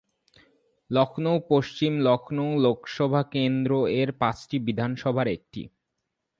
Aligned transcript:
লখনউ 0.89 1.35
পশ্চিম, 1.49 1.93
লখনউ 1.99 2.47
লোকসভা 2.59 3.21
কেন্দ্র-এর 3.33 4.09
পাঁচটি 4.21 4.57
বিধানসভার 4.67 5.27
একটি। 5.27 5.61